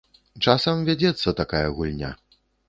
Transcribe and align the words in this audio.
Часам 0.45 0.81
вядзецца 0.87 1.35
такая 1.43 1.63
гульня. 1.77 2.11